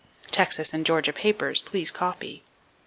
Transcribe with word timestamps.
Texas 0.31 0.73
and 0.73 0.83
Georgia 0.83 1.13
papers 1.13 1.61
(please 1.61 1.91
copy.) 1.91 2.41